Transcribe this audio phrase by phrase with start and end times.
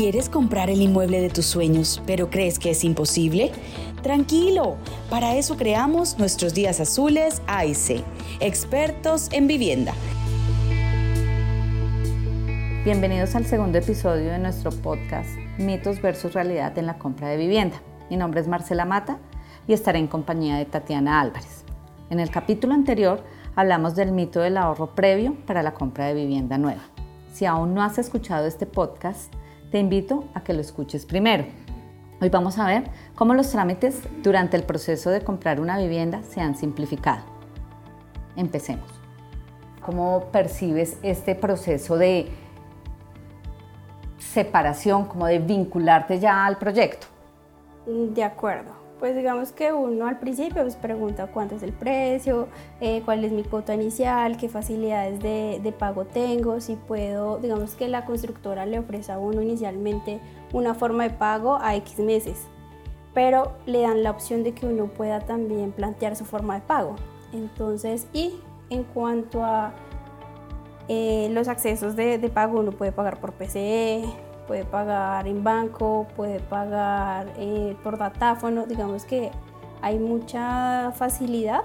[0.00, 3.52] ¿Quieres comprar el inmueble de tus sueños, pero crees que es imposible?
[4.02, 4.76] Tranquilo,
[5.10, 8.02] para eso creamos nuestros días azules AIC,
[8.40, 9.92] expertos en vivienda.
[12.82, 15.28] Bienvenidos al segundo episodio de nuestro podcast
[15.58, 17.76] Mitos versus Realidad en la compra de vivienda.
[18.08, 19.18] Mi nombre es Marcela Mata
[19.68, 21.66] y estaré en compañía de Tatiana Álvarez.
[22.08, 23.22] En el capítulo anterior
[23.54, 26.84] hablamos del mito del ahorro previo para la compra de vivienda nueva.
[27.34, 29.30] Si aún no has escuchado este podcast,
[29.70, 31.44] te invito a que lo escuches primero.
[32.20, 32.84] Hoy vamos a ver
[33.14, 37.22] cómo los trámites durante el proceso de comprar una vivienda se han simplificado.
[38.36, 38.90] Empecemos.
[39.84, 42.28] ¿Cómo percibes este proceso de
[44.18, 47.06] separación, como de vincularte ya al proyecto?
[47.86, 52.48] De acuerdo pues digamos que uno al principio pues pregunta cuánto es el precio,
[52.82, 57.88] eh, cuál es mi cuota inicial, qué facilidades de, pago tengo, si puedo, digamos que
[57.88, 60.20] la constructora le ofrece a uno inicialmente
[60.52, 62.46] una forma de pago a X meses,
[63.14, 66.96] pero le dan la opción de que uno pueda también plantear su forma de pago.
[67.32, 68.34] Entonces, y
[68.68, 69.72] en cuanto a
[70.88, 74.04] eh, los accesos de, de pago, uno puede pagar por PCE,
[74.50, 79.30] puede pagar en banco, puede pagar eh, por datáfono, digamos que
[79.80, 81.60] hay mucha facilidad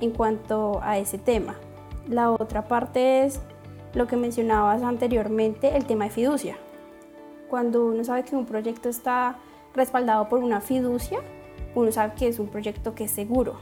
[0.00, 1.56] en cuanto a ese tema.
[2.06, 3.40] La otra parte es
[3.92, 6.56] lo que mencionabas anteriormente, el tema de fiducia.
[7.50, 9.38] Cuando uno sabe que un proyecto está
[9.74, 11.18] respaldado por una fiducia,
[11.74, 13.56] uno sabe que es un proyecto que es seguro,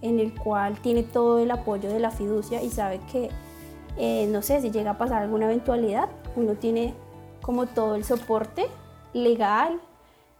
[0.00, 3.30] en el cual tiene todo el apoyo de la fiducia y sabe que,
[3.96, 6.94] eh, no sé, si llega a pasar alguna eventualidad, uno tiene
[7.42, 8.66] como todo el soporte
[9.12, 9.80] legal,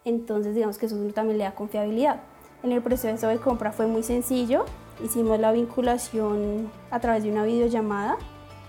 [0.05, 2.21] entonces digamos que eso también le da confiabilidad.
[2.63, 4.65] En el proceso de compra fue muy sencillo,
[5.05, 8.17] hicimos la vinculación a través de una videollamada,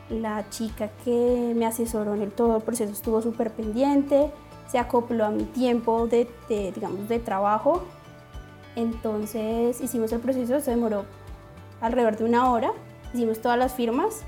[0.10, 4.32] la chica que me asesoró en el, todo el proceso estuvo súper pendiente,
[4.68, 7.84] se acopló a mi tiempo de, digamos, de trabajo,
[8.76, 11.06] entonces hicimos el proceso, se demoró
[11.80, 12.72] alrededor de una hora,
[13.14, 14.24] hicimos todas las firmas,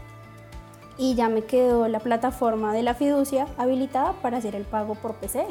[0.97, 5.15] y ya me quedó la plataforma de la fiducia habilitada para hacer el pago por
[5.15, 5.45] PC.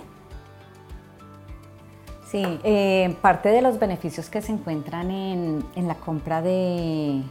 [2.30, 7.22] Sí, eh, parte de los beneficios que se encuentran en, la compra de,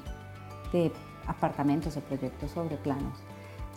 [1.27, 3.17] apartamentos o proyectos sobre planos,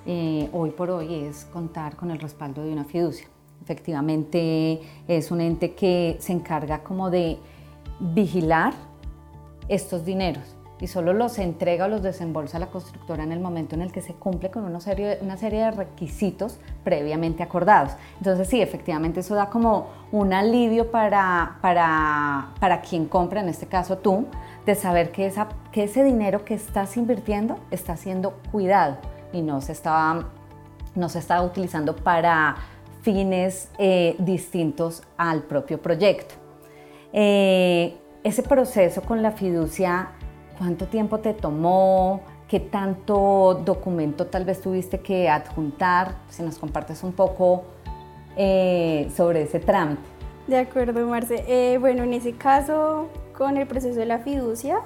[0.06, 3.26] eh, hoy por hoy es contar con el respaldo de una fiducia.
[3.62, 7.38] Efectivamente es un ente que se encarga como de
[7.98, 8.74] vigilar
[9.68, 13.82] estos dineros y solo los entrega o los desembolsa la constructora en el momento en
[13.82, 17.92] el que se cumple con una serie, una serie de requisitos previamente acordados.
[18.18, 23.66] Entonces sí, efectivamente eso da como un alivio para, para, para quien compra, en este
[23.66, 24.26] caso tú,
[24.66, 28.98] de saber que, esa, que ese dinero que estás invirtiendo está siendo cuidado
[29.32, 30.26] y no se está,
[30.94, 32.56] no se está utilizando para
[33.02, 36.34] fines eh, distintos al propio proyecto.
[37.12, 40.10] Eh, ese proceso con la fiducia
[40.58, 42.20] ¿Cuánto tiempo te tomó?
[42.48, 46.16] ¿Qué tanto documento tal vez tuviste que adjuntar?
[46.30, 47.64] Si nos compartes un poco
[48.36, 50.02] eh, sobre ese trámite.
[50.46, 51.44] De acuerdo, Marce.
[51.48, 54.78] Eh, bueno, en ese caso, con el proceso de la fiducia,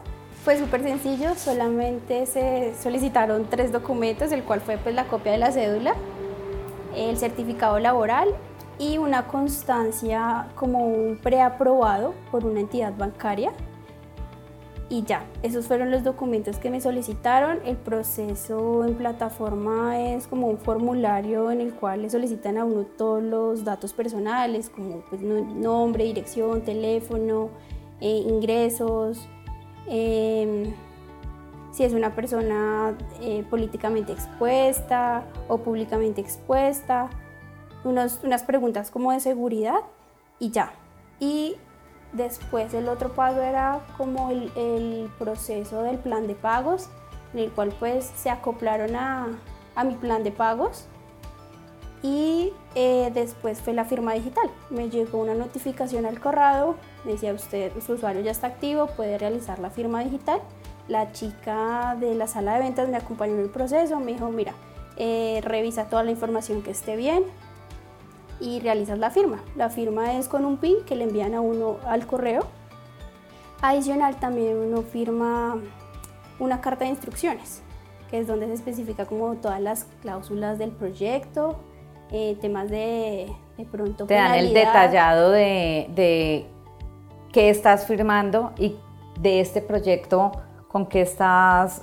[0.43, 5.39] fue súper sencillo, solamente se solicitaron tres documentos, el cual fue pues, la copia de
[5.39, 5.95] la cédula,
[6.97, 8.29] el certificado laboral
[8.79, 13.53] y una constancia como un preaprobado por una entidad bancaria
[14.93, 17.61] y ya, esos fueron los documentos que me solicitaron.
[17.65, 22.83] El proceso en plataforma es como un formulario en el cual le solicitan a uno
[22.99, 27.51] todos los datos personales, como pues, nombre, dirección, teléfono,
[28.01, 29.29] eh, ingresos,
[29.87, 30.75] em,
[31.71, 37.11] si es una persona eh, políticamente expuesta o públicamente expuesta,
[37.85, 39.83] unas preguntas como de seguridad
[40.41, 40.73] y ya.
[41.21, 41.55] Y
[42.13, 46.89] Después el otro paso era como el, proceso del plan de pagos,
[47.33, 49.29] en el cual pues se acoplaron a,
[49.85, 50.87] mi plan de pagos
[52.03, 54.51] y eh, después fue la firma digital.
[54.69, 59.59] Me llegó una notificación al correo, decía usted, su usuario ya está activo, puede realizar
[59.59, 60.41] la firma digital.
[60.89, 64.55] La chica de la sala de ventas me acompañó en el proceso, me dijo, mira,
[64.97, 67.25] eh, revisa toda la información que esté bien,
[68.41, 69.43] y realizas la firma.
[69.57, 72.47] La firma es con un PIN que le envían a uno al correo.
[73.63, 75.59] Adicional también uno firma
[76.39, 77.63] una carta de instrucciones,
[78.11, 81.61] que es donde se especifica como todas las cláusulas del proyecto,
[82.11, 84.07] eh, temas de, de pronto...
[84.07, 86.47] Te dan el detallado de, de
[87.33, 88.77] qué estás firmando y
[89.21, 90.33] de este proyecto
[90.71, 91.83] con qué estás,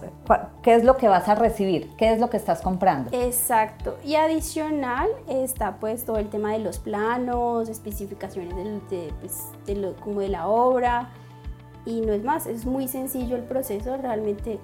[0.63, 3.09] qué es lo que vas a recibir, qué es lo que estás comprando.
[3.11, 3.97] Exacto.
[4.05, 8.55] Y adicional está pues todo el tema de los planos, especificaciones
[8.89, 11.09] de, pues, lo, como de la obra.
[11.85, 14.59] Y no es más, es muy sencillo el proceso, realmente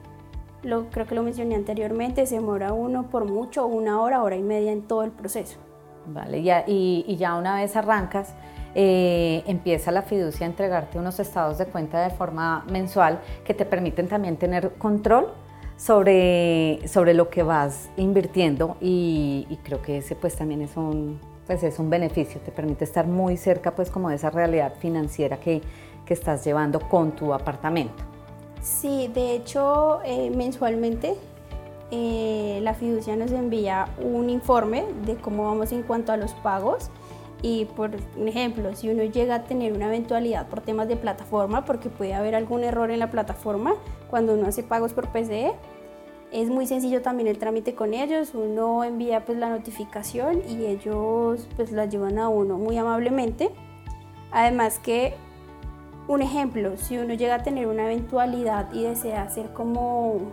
[0.62, 4.42] lo, creo que lo mencioné anteriormente, se demora uno por mucho, una hora, hora y
[4.42, 5.58] media en todo el proceso.
[6.06, 8.34] Vale, y, y ya una vez arrancas,
[8.76, 13.66] eh, empieza la fiducia a entregarte unos estados de cuenta de forma mensual que te
[13.66, 15.32] permiten también tener control
[15.78, 21.62] sobre, sobre lo que vas invirtiendo y, creo que ese pues también es un, pues
[21.64, 25.62] es un beneficio, te permite estar muy cerca pues como de esa realidad financiera que,
[26.06, 28.04] que estás llevando con tu apartamento.
[28.62, 31.16] Sí, de hecho eh, mensualmente
[31.92, 36.90] eh, la fiducia nos envía un informe de cómo vamos en cuanto a los pagos
[37.44, 37.92] y por
[38.26, 42.36] ejemplo, si uno llega a tener una eventualidad por temas de plataforma, porque puede haber
[42.36, 43.76] algún error en la plataforma
[44.10, 45.52] cuando uno hace pagos por PCE,
[46.32, 51.50] es muy sencillo también el trámite con ellos, uno envía pues la notificación y ellos
[51.58, 53.52] pues la llevan a uno muy amablemente.
[54.32, 55.14] Además que,
[56.08, 60.32] un ejemplo, si uno llega a tener una eventualidad y desea hacer como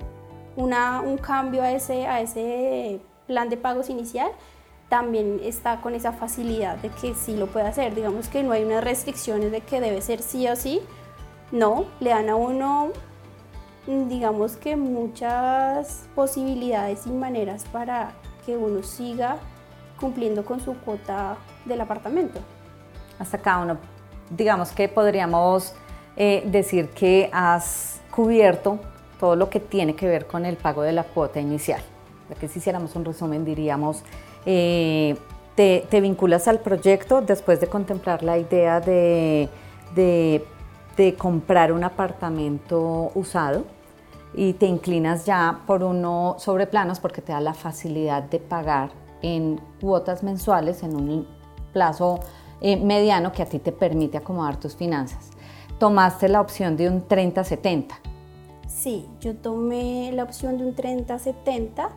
[0.57, 4.31] una, un cambio a ese, a ese plan de pagos inicial,
[4.91, 7.95] también está con esa facilidad de que sí lo puede hacer.
[7.95, 10.83] Digamos que no hay unas restricciones de que debe ser sí o sí.
[11.53, 12.91] No, le dan a uno,
[13.87, 18.13] digamos que muchas posibilidades y maneras para
[18.45, 19.39] que uno siga
[19.99, 22.41] cumpliendo con su cuota del apartamento.
[23.19, 23.79] Hasta acá uno,
[24.29, 25.73] digamos que podríamos
[26.17, 28.81] eh, decir que has cubierto
[29.21, 31.81] todo lo que tiene que ver con el pago de la cuota inicial.
[32.29, 34.03] Ya que si hiciéramos un resumen diríamos
[34.47, 35.17] eh,
[35.55, 39.49] te, vinculas al proyecto después de contemplar la idea de,
[41.19, 43.65] comprar un apartamento usado
[44.35, 48.91] y te inclinas ya por uno sobre planos porque te da la facilidad de pagar
[49.23, 51.27] en cuotas mensuales en un
[51.73, 52.21] plazo
[52.61, 55.31] eh, mediano que a ti te permite acomodar tus finanzas.
[55.79, 57.95] Tomaste la opción de un 30-70.
[58.69, 61.89] Sí, yo tomé la opción de un 30-70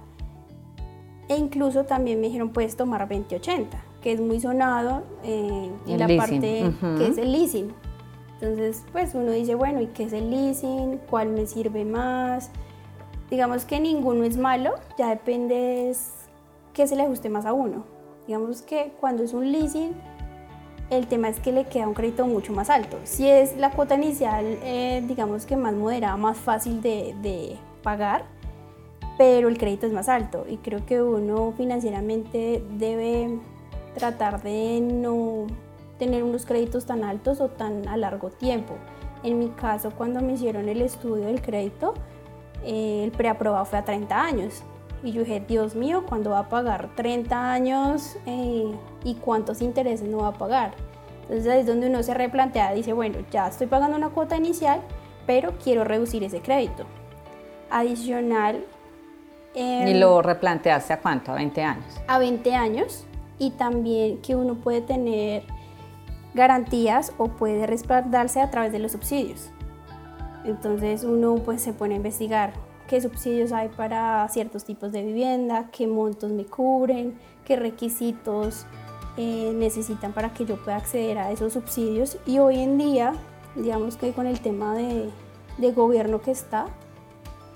[1.27, 6.07] e incluso también me dijeron, puedes tomar 2080, que es muy sonado eh, en la
[6.17, 7.73] parte que es el leasing.
[8.41, 10.99] Entonces, pues uno dice, bueno, ¿y qué es el leasing?
[11.09, 12.51] ¿Cuál me sirve más?
[13.29, 15.95] Digamos que ninguno es malo, ya depende
[16.73, 17.85] qué se le ajuste más a uno.
[18.27, 19.93] Digamos que cuando es un leasing,
[20.89, 22.99] el tema es que le queda un crédito mucho más alto.
[23.03, 28.25] Si es la cuota inicial, eh, digamos que más moderada, más fácil de, de pagar,
[29.18, 33.39] pero el crédito es más alto y creo que uno financieramente debe
[33.94, 35.48] tratar de no
[36.00, 38.74] tener unos créditos tan altos o tan a largo tiempo.
[39.24, 41.94] En mi caso, cuando me hicieron el estudio del crédito,
[42.63, 44.63] eh, el preaprobado fue a 30 años.
[45.04, 48.74] Y yo dije, Dios mío, ¿cuándo va a pagar 30 años eh,
[49.04, 50.74] y cuántos intereses no va a pagar?
[51.24, 54.81] Entonces ahí es donde uno se replantea, dice, bueno, ya estoy pagando una cuota inicial,
[55.25, 56.83] pero quiero reducir ese crédito.
[57.69, 58.66] Adicional,
[59.55, 61.31] ¿Y lo em, replanteaste a cuánto?
[61.31, 62.01] ¿A 20 años?
[62.07, 63.05] A 20 años
[63.39, 65.44] y también que uno puede tener
[66.33, 69.51] garantías o puede respaldarse a través de los subsidios.
[70.45, 72.53] Entonces uno pues se pone a investigar
[72.88, 78.65] qué subsidios hay para ciertos tipos de vivienda, qué montos me cubren, qué requisitos
[79.17, 82.18] eh, necesitan para que yo pueda acceder a esos subsidios.
[82.25, 83.13] Y hoy en día,
[83.56, 85.09] digamos que con el tema de,
[85.57, 86.66] de gobierno que está,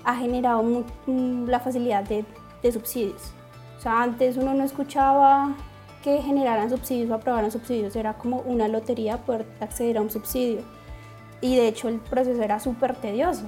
[0.04, 2.24] ha generado la facilidad de,
[2.72, 3.32] subsidios.
[3.78, 5.54] O sea, antes uno no escuchaba
[6.02, 10.62] que generaran subsidios o aprobaran subsidios, era como una lotería poder acceder a un subsidio.
[11.40, 13.44] Y de hecho el proceso era súper tedioso,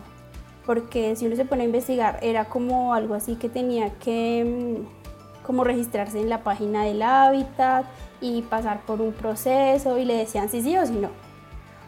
[0.64, 5.45] porque si uno se pone a investigar, era como algo así que tenía que mm,
[5.45, 7.87] como registrarse en la página del hábitat
[8.21, 11.09] y pasar por un proceso y le decían si sí o si no.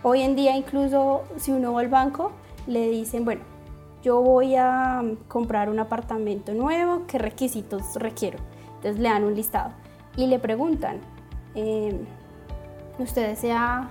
[0.02, 2.32] Hoy en día incluso si uno va al banco,
[2.66, 3.51] le dicen, bueno,
[4.02, 8.38] yo voy a comprar un apartamento nuevo, ¿qué requisitos requiero?
[8.76, 9.70] Entonces le dan un listado
[10.16, 10.98] y le preguntan,
[11.54, 11.96] eh,
[12.98, 13.90] ¿usted desea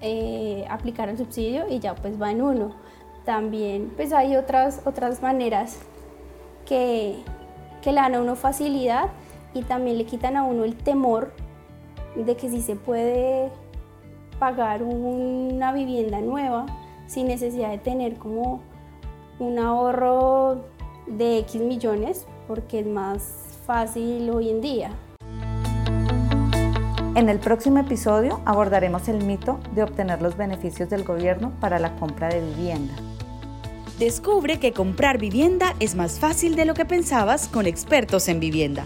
[0.00, 1.68] eh, aplicar el subsidio?
[1.68, 2.72] Y ya pues va en uno.
[3.24, 5.80] También pues hay otras, otras maneras
[6.66, 7.16] que,
[7.80, 9.10] que le dan a uno facilidad
[9.54, 11.32] y también le quitan a uno el temor
[12.16, 13.50] de que si se puede
[14.38, 16.66] pagar una vivienda nueva
[17.06, 18.60] sin necesidad de tener como
[19.38, 20.64] un ahorro
[21.06, 23.22] de X millones porque es más
[23.66, 24.90] fácil hoy en día.
[27.14, 31.96] En el próximo episodio abordaremos el mito de obtener los beneficios del gobierno para la
[31.96, 32.94] compra de vivienda.
[33.98, 38.84] Descubre que comprar vivienda es más fácil de lo que pensabas con expertos en vivienda.